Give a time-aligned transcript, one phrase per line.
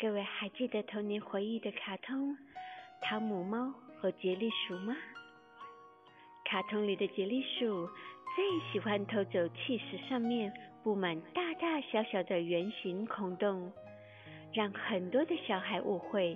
[0.00, 2.30] 各位还记得童年回忆的卡通
[3.02, 4.96] 《汤姆猫和杰利鼠》吗？
[6.42, 7.86] 卡通里的杰利鼠
[8.34, 10.50] 最喜欢偷走气势上面
[10.82, 13.70] 布满大大小小的圆形孔洞，
[14.54, 16.34] 让很多的小孩误会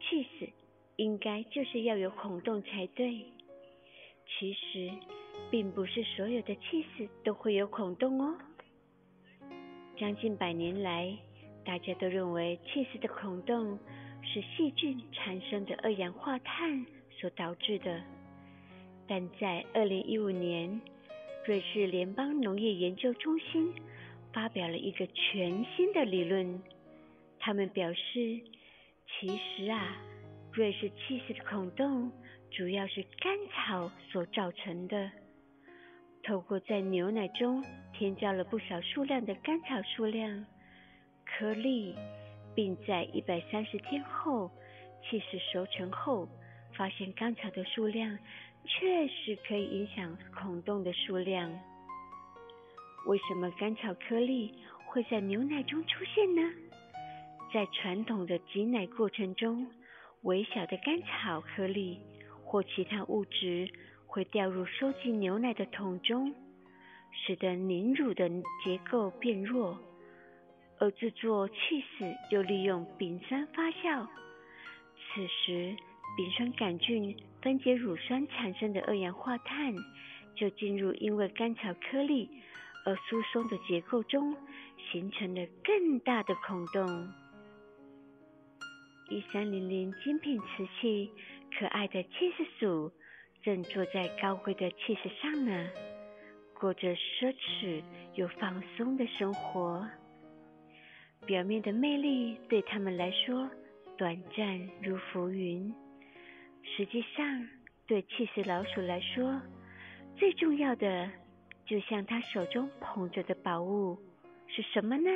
[0.00, 0.50] 气势
[0.96, 3.24] 应该就是要有孔洞才对。
[4.26, 4.90] 其实，
[5.48, 8.36] 并不是所有的气势都会有孔洞哦。
[9.96, 11.16] 将近百年来，
[11.70, 13.78] 大家都认为气室的孔洞
[14.24, 18.02] 是细菌产生的二氧化碳所导致的。
[19.06, 20.80] 但在二零一五年，
[21.46, 23.72] 瑞士联邦农业研究中心
[24.32, 26.60] 发表了一个全新的理论。
[27.38, 28.40] 他们表示，
[29.06, 29.96] 其实啊，
[30.52, 32.10] 瑞士气室的孔洞
[32.50, 35.08] 主要是甘草所造成的。
[36.24, 40.44] 透过在牛奶中添加了不少数量的甘草数量
[41.40, 41.94] 颗粒，
[42.54, 44.50] 并在一百三十天后
[45.02, 46.28] 气势熟成后，
[46.76, 48.18] 发现甘草的数量
[48.66, 51.50] 确实可以影响孔洞的数量。
[53.06, 56.42] 为什么甘草颗粒会在牛奶中出现呢？
[57.54, 59.66] 在传统的挤奶过程中，
[60.24, 61.98] 微小的甘草颗粒
[62.44, 63.66] 或其他物质。
[64.06, 66.34] 会掉入收集牛奶的桶中，
[67.12, 68.28] 使得凝乳的
[68.64, 69.78] 结构变弱，
[70.80, 74.06] 而制作气势又利用丙酸发酵。
[75.12, 75.76] 此时，
[76.16, 79.74] 丙酸杆菌分解乳酸产生的二氧化碳，
[80.34, 82.28] 就进入因为甘草颗粒
[82.86, 84.34] 而疏松的结构中，
[84.90, 87.12] 形成了更大的孔洞。
[89.10, 91.10] 一三零零精品瓷器，
[91.58, 92.90] 可爱的气势鼠。
[93.42, 95.70] 正坐在高贵的气势上呢，
[96.52, 97.82] 过着奢侈
[98.14, 99.88] 又放松的生活。
[101.26, 103.48] 表面的魅力对他们来说
[103.96, 105.72] 短暂如浮云，
[106.62, 107.48] 实际上
[107.86, 109.40] 对气势老鼠来说，
[110.16, 111.10] 最重要的
[111.66, 113.98] 就像他手中捧着的宝物
[114.48, 115.10] 是什么呢？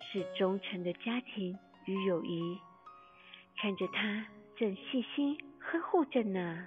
[0.00, 2.58] 是忠诚的家庭与友谊。
[3.60, 6.66] 看着他正细心呵护着呢。